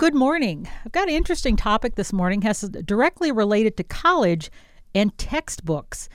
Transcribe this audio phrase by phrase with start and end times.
[0.00, 0.66] Good morning.
[0.82, 4.50] I've got an interesting topic this morning has directly related to college
[4.94, 6.08] and textbooks.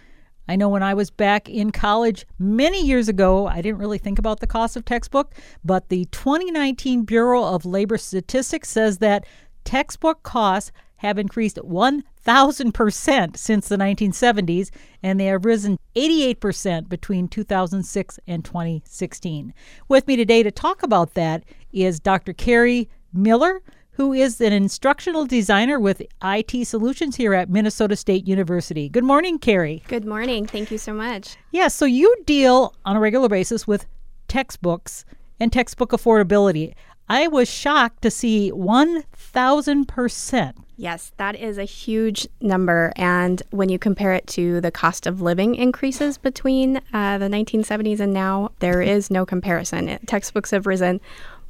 [0.47, 4.17] I know when I was back in college many years ago, I didn't really think
[4.17, 9.27] about the cost of textbook, but the 2019 Bureau of Labor Statistics says that
[9.65, 14.71] textbook costs have increased 1,000% since the 1970s,
[15.03, 19.53] and they have risen 88% between 2006 and 2016.
[19.87, 22.33] With me today to talk about that is Dr.
[22.33, 28.89] Carrie Miller, who is an instructional designer with IT Solutions here at Minnesota State University.
[28.89, 29.81] Good morning, Carrie.
[29.87, 30.45] Good morning.
[30.45, 31.37] Thank you so much.
[31.51, 33.85] Yeah, so you deal on a regular basis with
[34.27, 35.05] textbooks
[35.39, 36.73] and textbook affordability.
[37.07, 40.53] I was shocked to see 1,000%.
[40.77, 42.91] Yes, that is a huge number.
[42.95, 48.01] And when you compare it to the cost of living increases between uh, the 1970s
[48.01, 49.99] and now, there is no comparison.
[50.05, 50.99] Textbooks have risen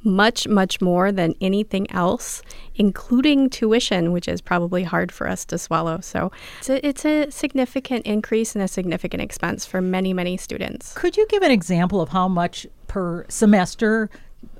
[0.02, 2.42] much, much more than anything else,
[2.74, 6.00] including tuition, which is probably hard for us to swallow.
[6.00, 10.92] So it's a, it's a significant increase and a significant expense for many, many students.
[10.94, 14.10] Could you give an example of how much per semester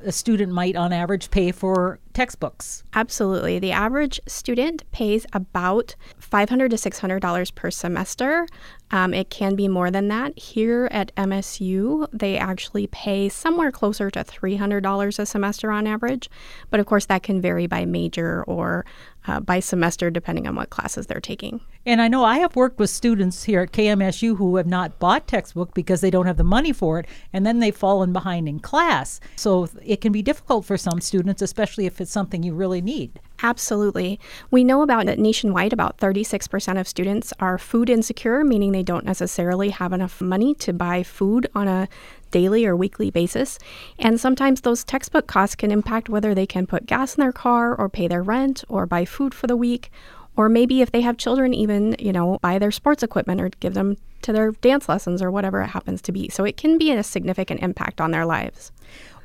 [0.05, 2.83] a student might, on average, pay for textbooks?
[2.95, 3.59] Absolutely.
[3.59, 8.47] The average student pays about $500 to $600 per semester.
[8.91, 10.39] Um, it can be more than that.
[10.39, 16.31] Here at MSU, they actually pay somewhere closer to $300 a semester on average.
[16.71, 18.87] But of course, that can vary by major or
[19.27, 21.61] uh, by semester, depending on what classes they're taking.
[21.85, 25.27] And I know I have worked with students here at KMSU who have not bought
[25.27, 28.61] textbook because they don't have the money for it, and then they've fallen behind in
[28.61, 29.21] class.
[29.37, 33.21] So it can be difficult for some students, especially if it's something you really need.
[33.43, 34.19] Absolutely.
[34.51, 39.05] We know about it nationwide, about 36% of students are food insecure, meaning they don't
[39.05, 41.89] necessarily have enough money to buy food on a
[42.31, 43.59] daily or weekly basis.
[43.99, 47.75] And sometimes those textbook costs can impact whether they can put gas in their car
[47.75, 49.91] or pay their rent or buy food for the week.
[50.37, 53.75] Or maybe if they have children, even, you know, buy their sports equipment or give
[53.75, 56.29] them to their dance lessons or whatever it happens to be.
[56.29, 58.71] So it can be a significant impact on their lives.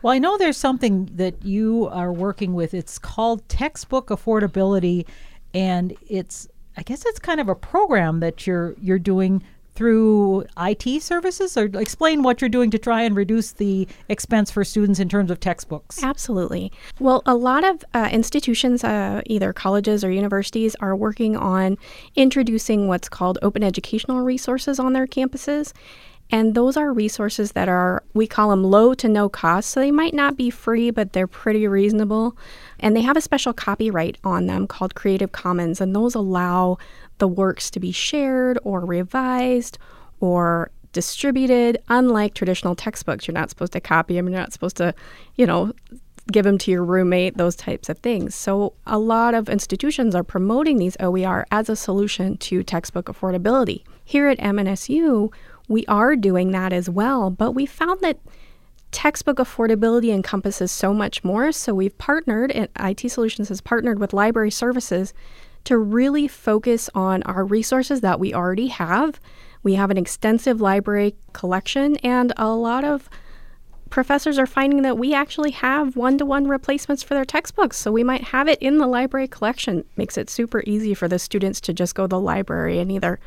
[0.02, 2.74] Well, I know there's something that you are working with.
[2.74, 5.06] It's called textbook affordability,
[5.54, 6.48] and it's
[6.78, 11.66] I guess it's kind of a program that you're you're doing through IT services or
[11.80, 15.40] explain what you're doing to try and reduce the expense for students in terms of
[15.40, 16.04] textbooks.
[16.04, 16.72] Absolutely.
[17.00, 21.78] Well, a lot of uh, institutions, uh, either colleges or universities, are working on
[22.16, 25.74] introducing what's called open educational resources on their campuses.
[26.32, 29.70] And those are resources that are, we call them low to no cost.
[29.70, 32.38] So they might not be free, but they're pretty reasonable.
[32.80, 35.82] And they have a special copyright on them called Creative Commons.
[35.82, 36.78] And those allow
[37.18, 39.78] the works to be shared or revised
[40.22, 43.28] or distributed, unlike traditional textbooks.
[43.28, 44.94] You're not supposed to copy them, you're not supposed to,
[45.36, 45.74] you know,
[46.32, 48.36] give them to your roommate, those types of things.
[48.36, 53.84] So, a lot of institutions are promoting these OER as a solution to textbook affordability.
[54.04, 55.32] Here at MNSU,
[55.72, 58.20] we are doing that as well, but we found that
[58.92, 61.52] textbook affordability encompasses so much more.
[61.54, 65.14] So we've partnered, and IT Solutions has partnered with library services
[65.64, 69.20] to really focus on our resources that we already have.
[69.64, 73.10] We have an extensive library collection, and a lot of
[73.90, 77.78] professors are finding that we actually have one to one replacements for their textbooks.
[77.78, 79.86] So we might have it in the library collection.
[79.96, 83.20] Makes it super easy for the students to just go to the library and either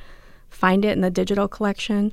[0.50, 2.12] find it in the digital collection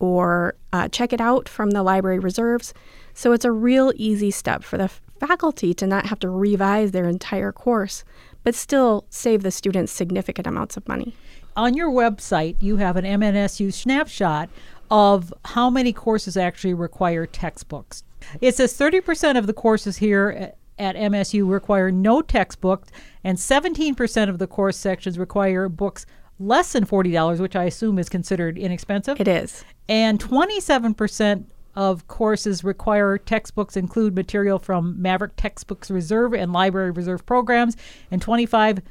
[0.00, 2.74] or uh, check it out from the library reserves.
[3.14, 4.88] So it's a real easy step for the
[5.20, 8.02] faculty to not have to revise their entire course,
[8.42, 11.14] but still save the students significant amounts of money.
[11.56, 14.48] On your website, you have an MNSU snapshot
[14.90, 18.02] of how many courses actually require textbooks.
[18.40, 22.86] It says 30% of the courses here at MSU require no textbook,
[23.22, 26.06] and 17% of the course sections require books
[26.40, 29.20] less than $40, which I assume is considered inexpensive.
[29.20, 29.64] It is.
[29.88, 31.44] And 27%
[31.76, 37.76] of courses require textbooks include material from Maverick Textbooks Reserve and Library Reserve programs,
[38.10, 38.82] and 25%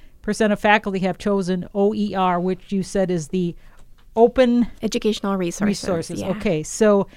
[0.51, 3.55] of faculty have chosen OER, which you said is the
[4.15, 5.67] open educational resources.
[5.67, 6.21] Resources.
[6.21, 6.29] Yeah.
[6.29, 7.07] Okay, so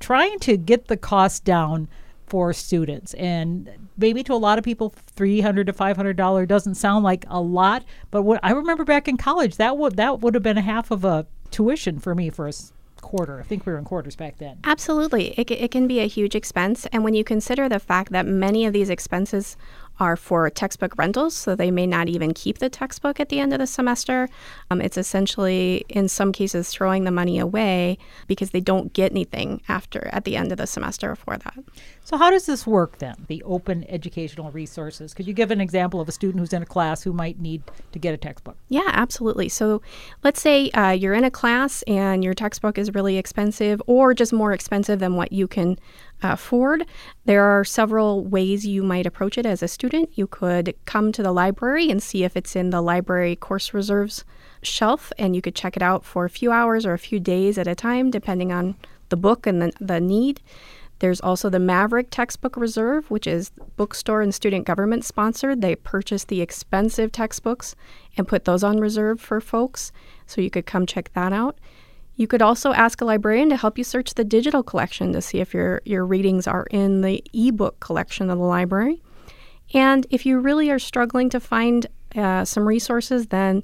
[0.00, 1.88] trying to get the cost down
[2.26, 3.14] for students.
[3.14, 7.04] And maybe to a lot of people, three hundred to five hundred dollar doesn't sound
[7.04, 10.42] like a lot, but what I remember back in college, that would that would have
[10.42, 12.52] been a half of a tuition for me for a
[13.00, 13.38] quarter.
[13.38, 14.58] I think we were in quarters back then.
[14.64, 15.38] Absolutely.
[15.38, 16.86] It, it can be a huge expense.
[16.86, 19.56] And when you consider the fact that many of these expenses
[19.98, 23.52] are for textbook rentals, so they may not even keep the textbook at the end
[23.52, 24.28] of the semester.
[24.70, 29.62] Um, it's essentially, in some cases, throwing the money away because they don't get anything
[29.68, 31.58] after at the end of the semester for that.
[32.04, 33.14] So, how does this work then?
[33.26, 35.14] The open educational resources.
[35.14, 37.62] Could you give an example of a student who's in a class who might need
[37.92, 38.56] to get a textbook?
[38.68, 39.48] Yeah, absolutely.
[39.48, 39.82] So,
[40.22, 44.32] let's say uh, you're in a class and your textbook is really expensive or just
[44.32, 45.78] more expensive than what you can
[46.22, 46.86] Uh, afford.
[47.26, 50.08] There are several ways you might approach it as a student.
[50.14, 54.24] You could come to the library and see if it's in the library course reserves
[54.62, 57.58] shelf, and you could check it out for a few hours or a few days
[57.58, 58.76] at a time, depending on
[59.10, 60.40] the book and the, the need.
[61.00, 65.60] There's also the Maverick Textbook Reserve, which is bookstore and student government sponsored.
[65.60, 67.76] They purchase the expensive textbooks
[68.16, 69.92] and put those on reserve for folks,
[70.26, 71.58] so you could come check that out.
[72.16, 75.38] You could also ask a librarian to help you search the digital collection to see
[75.38, 79.02] if your, your readings are in the ebook collection of the library.
[79.74, 83.62] And if you really are struggling to find uh, some resources, then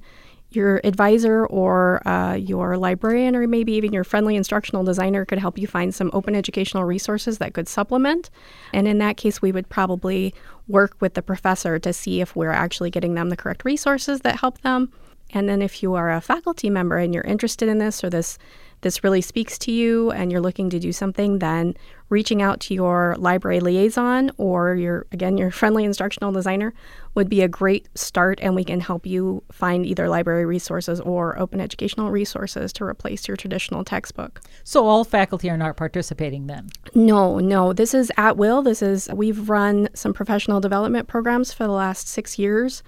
[0.50, 5.56] your advisor or uh, your librarian or maybe even your friendly instructional designer could help
[5.56, 8.28] you find some open educational resources that could supplement.
[8.74, 10.34] And in that case, we would probably
[10.68, 14.40] work with the professor to see if we're actually getting them the correct resources that
[14.40, 14.92] help them.
[15.32, 18.38] And then if you are a faculty member and you're interested in this or this
[18.82, 21.74] this really speaks to you and you're looking to do something, then
[22.08, 26.74] reaching out to your library liaison or your again your friendly instructional designer
[27.14, 31.38] would be a great start and we can help you find either library resources or
[31.38, 34.40] open educational resources to replace your traditional textbook.
[34.64, 36.68] So all faculty are not participating then?
[36.94, 37.72] No, no.
[37.72, 38.62] This is at will.
[38.62, 42.82] This is we've run some professional development programs for the last 6 years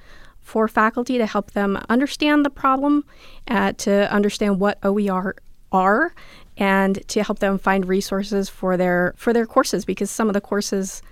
[0.45, 3.05] for faculty to help them understand the problem,
[3.49, 5.35] uh, to understand what OER
[5.73, 6.15] are
[6.57, 10.41] and to help them find resources for their for their courses because some of the
[10.41, 11.03] courses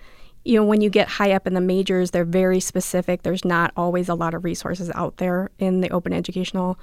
[0.45, 3.23] you know when you get high up in the majors they're very specific.
[3.23, 6.79] There's not always a lot of resources out there in the open educational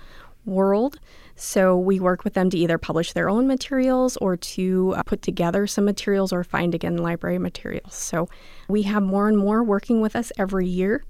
[0.45, 0.99] world.
[1.35, 5.21] So we work with them to either publish their own materials or to uh, put
[5.21, 7.95] together some materials or find again library materials.
[7.95, 8.27] So
[8.67, 11.05] we have more and more working with us every year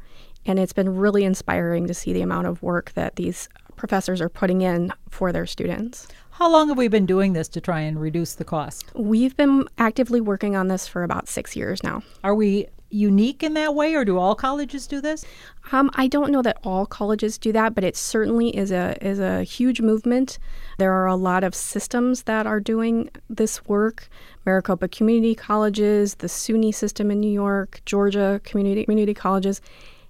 [0.46, 4.30] and it's been really inspiring to see the amount of work that these professors are
[4.30, 6.08] putting in for their students
[6.40, 8.86] how long have we been doing this to try and reduce the cost?
[8.96, 12.02] We've been actively working on this for about six years now.
[12.24, 15.26] Are we unique in that way, or do all colleges do this?
[15.74, 19.20] Um, I don't know that all colleges do that, but it certainly is a is
[19.20, 20.40] a huge movement.
[20.78, 24.08] There are a lot of systems that are doing this work.
[24.46, 29.60] Maricopa Community Colleges, the SUNY system in New York, Georgia Community Community Colleges,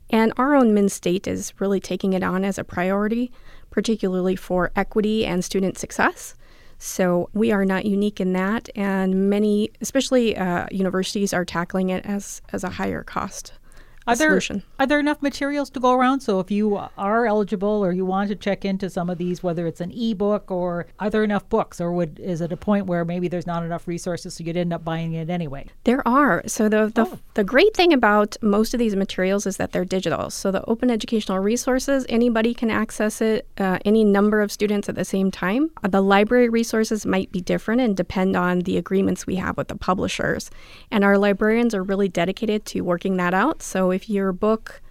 [0.09, 3.31] and our own Minn State is really taking it on as a priority
[3.69, 6.35] particularly for equity and student success.
[6.77, 12.06] So we are not unique in that, and many, especially uh, universities, are tackling it
[12.06, 13.51] as as a higher cost.
[14.09, 14.63] Are there, solution.
[14.79, 16.21] Are there enough materials to go around?
[16.21, 19.67] So if you are eligible or you want to check into some of these, whether
[19.67, 23.06] it's an ebook or are there enough books, or would is it a point where
[23.06, 25.67] maybe there's not enough resources, so you'd end up buying it anyway?
[25.83, 26.44] There are.
[26.47, 27.19] So the the, oh.
[27.33, 30.29] the great thing about most of these materials is that they're digital.
[30.29, 34.95] So the open educational resources, anybody can access it, uh, any number of students at
[34.95, 35.71] the same time.
[35.83, 39.67] Uh, the library resources might be different and depend on the agreements we have with
[39.67, 40.50] the publishers.
[40.91, 43.62] And our librarians are really dedicated to working that out.
[43.62, 44.81] So if your book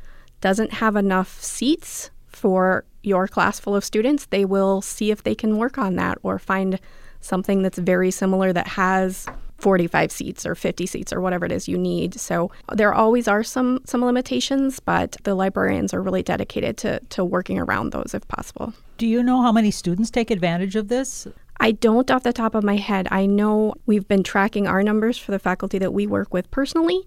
[0.40, 5.34] doesn't have enough seats for your class full of students, they will see if they
[5.34, 6.78] can work on that or find
[7.20, 9.26] something that's very similar that has
[9.58, 12.14] 45 seats or 50 seats or whatever it is you need.
[12.14, 17.24] So there always are some some limitations, but the librarians are really dedicated to to
[17.24, 18.72] working around those if possible.
[18.98, 21.26] Do you know how many students take advantage of this?
[21.60, 23.08] I don't off the top of my head.
[23.10, 27.02] I know we've been tracking our numbers for the faculty that we work with personally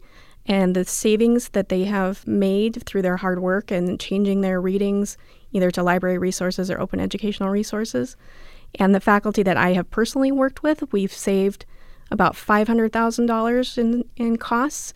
[0.48, 5.18] and the savings that they have made through their hard work and changing their readings
[5.52, 8.16] either to library resources or open educational resources.
[8.76, 11.66] And the faculty that I have personally worked with, we've saved
[12.10, 14.94] about $500,000 in, in costs.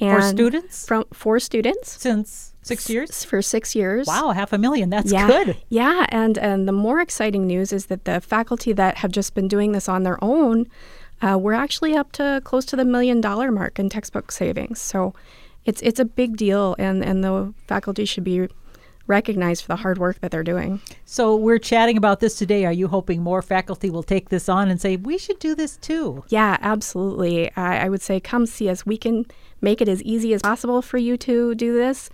[0.00, 0.86] And for students?
[0.86, 2.00] From, for students.
[2.00, 3.10] Since six years?
[3.10, 4.06] S- for six years.
[4.06, 4.90] Wow, half a million.
[4.90, 5.56] That's yeah, good.
[5.68, 9.48] Yeah, and, and the more exciting news is that the faculty that have just been
[9.48, 10.66] doing this on their own
[11.22, 14.80] uh, we're actually up to close to the million dollar mark in textbook savings.
[14.80, 15.14] So
[15.64, 18.48] it's it's a big deal, and, and the faculty should be
[19.06, 20.80] recognized for the hard work that they're doing.
[21.04, 22.64] So we're chatting about this today.
[22.64, 25.76] Are you hoping more faculty will take this on and say we should do this
[25.76, 26.24] too?
[26.28, 27.54] Yeah, absolutely.
[27.56, 28.86] I, I would say come see us.
[28.86, 29.26] We can
[29.60, 32.10] make it as easy as possible for you to do this.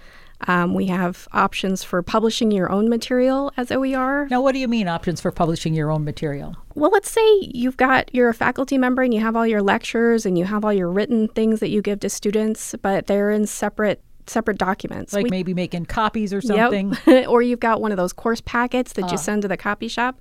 [0.46, 4.28] Um, we have options for publishing your own material as OER.
[4.30, 6.54] Now, what do you mean options for publishing your own material?
[6.76, 10.24] Well, let's say you've got you're a faculty member and you have all your lectures
[10.24, 13.46] and you have all your written things that you give to students, but they're in
[13.46, 15.12] separate separate documents.
[15.12, 16.94] Like We- maybe making copies or something.
[17.06, 17.26] Yep.
[17.28, 19.10] or you've got one of those course packets that Ah.
[19.12, 20.20] you send to the copy shop.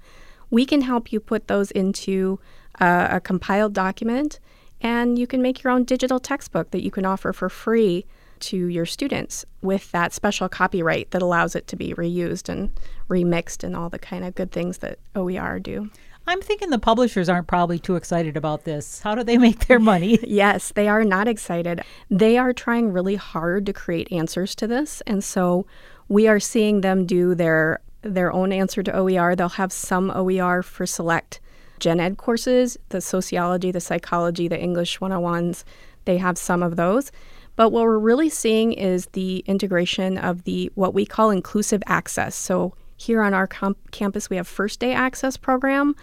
[0.49, 2.39] We can help you put those into
[2.79, 4.39] uh, a compiled document,
[4.81, 8.05] and you can make your own digital textbook that you can offer for free
[8.41, 12.71] to your students with that special copyright that allows it to be reused and
[13.09, 15.89] remixed and all the kind of good things that OER do.
[16.29, 18.99] I'm thinking the publishers aren't probably too excited about this.
[18.99, 20.19] How do they make their money?
[20.27, 21.81] Yes, they are not excited.
[22.09, 25.65] They are trying really hard to create answers to this, and so
[26.09, 29.35] we are seeing them do their their own answer to OER.
[29.35, 31.39] They'll have some OER for select
[31.79, 35.63] gen ed courses, the sociology, the psychology, the English 101s.
[36.05, 37.11] They have some of those.
[37.57, 42.35] But what we're really seeing is the integration of the what we call inclusive access.
[42.35, 45.95] So here on our comp- campus, we have First Day Access program,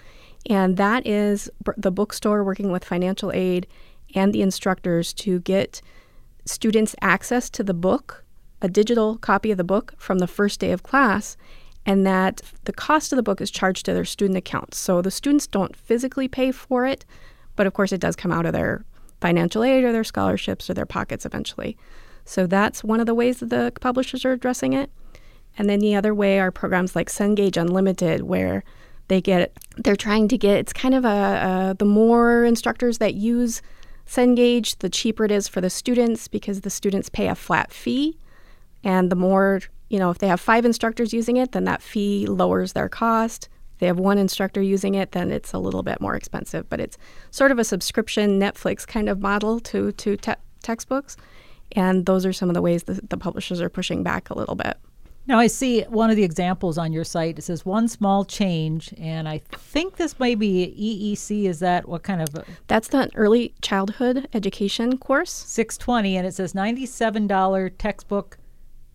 [0.51, 3.67] and that is br- the bookstore working with financial aid
[4.15, 5.81] and the instructors to get
[6.45, 8.25] students access to the book,
[8.61, 11.37] a digital copy of the book from the first day of class,
[11.87, 14.77] and that the cost of the book is charged to their student accounts.
[14.77, 17.05] So the students don't physically pay for it,
[17.55, 18.85] but of course it does come out of their
[19.25, 21.79] financial aid or their scholarships or their pockets eventually.
[22.27, 24.91] So that's one of the ways that the publishers are addressing it.
[25.57, 28.65] And then the other way are programs like Cengage Unlimited, where
[29.09, 33.15] they get they're trying to get it's kind of a, a the more instructors that
[33.15, 33.63] use
[34.07, 38.19] Cengage, the cheaper it is for the students because the students pay a flat fee,
[38.83, 42.27] and the more you know, if they have five instructors using it, then that fee
[42.27, 43.49] lowers their cost.
[43.79, 46.69] They have one instructor using it, then it's a little bit more expensive.
[46.69, 46.97] But it's
[47.31, 51.17] sort of a subscription Netflix kind of model to to te- textbooks,
[51.73, 54.55] and those are some of the ways that the publishers are pushing back a little
[54.55, 54.77] bit.
[55.27, 57.39] Now, I see one of the examples on your site.
[57.39, 61.45] It says one small change, and I think this may be EEC.
[61.45, 65.33] Is that what kind of a, That's the early childhood education course.
[65.33, 66.19] 620?
[66.19, 68.37] And it says $97 textbook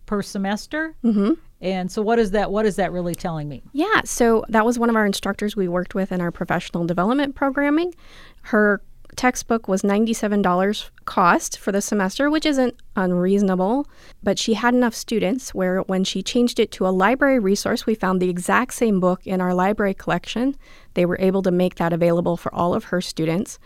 [0.06, 0.94] per semester.
[1.02, 1.32] Mm-hmm.
[1.60, 2.50] And so, what is that?
[2.50, 3.62] What is that really telling me?
[3.72, 7.34] Yeah, so that was one of our instructors we worked with in our professional development
[7.34, 7.94] programming.
[8.42, 8.82] Her
[9.16, 13.86] textbook was $97 cost for the semester, which isn't unreasonable,
[14.22, 17.94] but she had enough students where when she changed it to a library resource, we
[17.94, 20.56] found the exact same book in our library collection.
[20.94, 23.58] They were able to make that available for all of her students.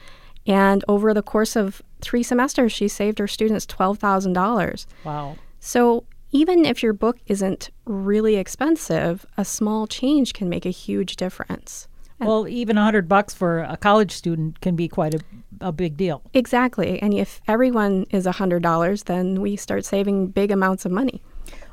[0.47, 4.87] And over the course of three semesters, she saved her students $12,000.
[5.05, 5.37] Wow.
[5.61, 11.15] So even if your book isn't really expensive, a small change can make a huge
[11.15, 11.87] difference.
[12.19, 15.21] Well, even a hundred bucks for a college student can be quite a,
[15.61, 16.23] a big deal.
[16.35, 17.01] Exactly.
[17.01, 21.23] And if everyone is $100, then we start saving big amounts of money.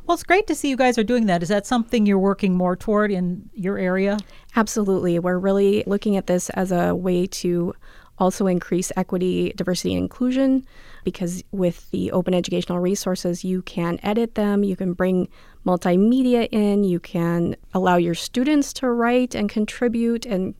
[0.06, 1.42] Well, it's great to see you guys are doing that.
[1.42, 4.20] Is that something you're working more toward in your area?
[4.56, 5.18] Absolutely.
[5.18, 7.74] We're really looking at this as a way to
[8.22, 10.64] also increase equity, diversity, and inclusion
[11.04, 15.28] because with the open educational resources, you can edit them, you can bring
[15.66, 20.54] multimedia in, you can allow your students to write and contribute and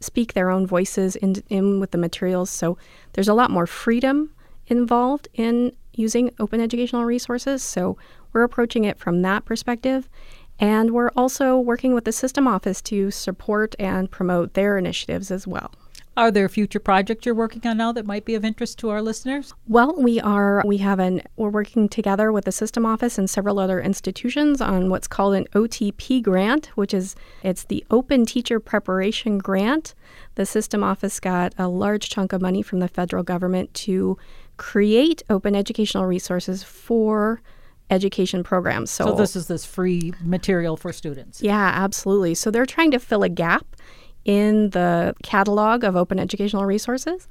[0.00, 2.48] speak their own voices in, in with the materials.
[2.48, 2.78] So
[3.12, 4.32] there's a lot more freedom
[4.66, 7.62] involved in using open educational resources.
[7.62, 7.98] So
[8.32, 10.08] we're approaching it from that perspective.
[10.58, 15.46] And we're also working with the system office to support and promote their initiatives as
[15.46, 15.72] well.
[16.14, 19.00] Are there future projects you're working on now that might be of interest to our
[19.00, 19.54] listeners?
[19.66, 23.58] Well, we are we have an we're working together with the system office and several
[23.58, 29.38] other institutions on what's called an OTP grant, which is it's the Open Teacher Preparation
[29.38, 29.94] Grant.
[30.34, 34.18] The system office got a large chunk of money from the federal government to
[34.58, 37.40] create open educational resources for
[37.90, 38.90] education programs.
[38.90, 41.42] So, So this is this free material for students.
[41.42, 42.34] yeah, absolutely.
[42.34, 43.64] So they're trying to fill a gap
[44.24, 47.28] in the catalog of open educational resources.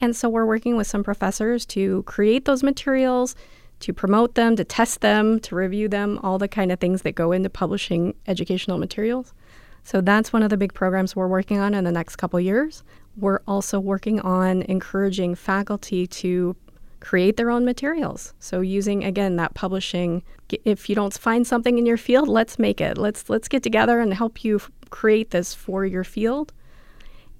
[0.00, 3.34] And so we're working with some professors to create those materials,
[3.80, 7.14] to promote them, to test them, to review them, all the kind of things that
[7.14, 9.32] go into publishing educational materials.
[9.84, 12.82] So that's one of the big programs we're working on in the next couple years.
[13.16, 16.56] We're also working on encouraging faculty to
[17.00, 18.34] create their own materials.
[18.38, 20.22] So using again that publishing
[20.64, 22.98] if you don't find something in your field, let's make it.
[22.98, 26.52] Let's let's get together and help you f- create this for your field.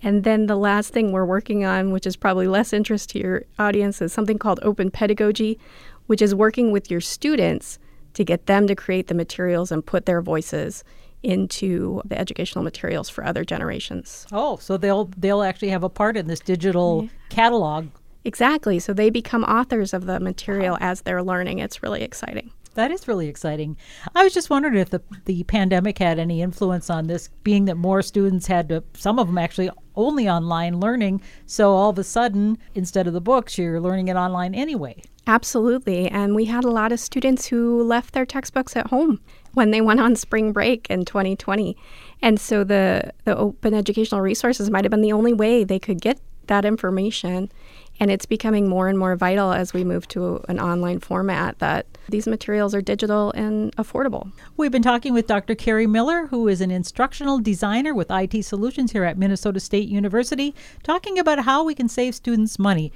[0.03, 3.45] And then the last thing we're working on, which is probably less interest to your
[3.59, 5.59] audience, is something called open pedagogy,
[6.07, 7.79] which is working with your students
[8.15, 10.85] to get them to create the materials and put their voices
[11.23, 14.27] into the educational materials for other generations.
[14.33, 17.89] Oh, so they'll they'll actually have a part in this digital catalog.
[18.27, 18.81] Exactly.
[18.81, 21.61] So they become authors of the material as they're learning.
[21.61, 22.51] It's really exciting.
[22.75, 23.77] That is really exciting.
[24.17, 27.77] I was just wondering if the the pandemic had any influence on this, being that
[27.77, 31.23] more students had to, some of them actually only online learning.
[31.47, 35.03] So all of a sudden, instead of the books, you're learning it online anyway.
[35.29, 36.09] Absolutely.
[36.09, 39.21] And we had a lot of students who left their textbooks at home
[39.55, 41.77] when they went on spring break in 2020.
[42.23, 46.01] And so the, the open educational resources might have been the only way they could
[46.01, 47.51] get that information.
[47.99, 51.87] And it's becoming more and more vital as we move to an online format that
[52.09, 54.31] these materials are digital and affordable.
[54.57, 55.55] We've been talking with Dr.
[55.55, 60.55] Carrie Miller, who is an instructional designer with IT Solutions here at Minnesota State University,
[60.83, 62.93] talking about how we can save students money.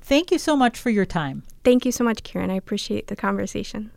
[0.00, 1.42] Thank you so much for your time.
[1.64, 2.50] Thank you so much, Karen.
[2.50, 3.90] I appreciate the conversation.